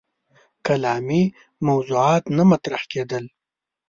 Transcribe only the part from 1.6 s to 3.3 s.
موضوعات نه مطرح کېدل.